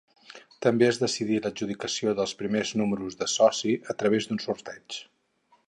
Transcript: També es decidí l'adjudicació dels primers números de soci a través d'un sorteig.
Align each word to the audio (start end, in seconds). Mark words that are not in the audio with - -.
També 0.65 0.87
es 0.91 0.99
decidí 1.01 1.37
l'adjudicació 1.43 2.15
dels 2.21 2.33
primers 2.41 2.73
números 2.83 3.21
de 3.21 3.29
soci 3.37 3.77
a 3.95 3.99
través 4.01 4.31
d'un 4.31 4.43
sorteig. 4.47 5.01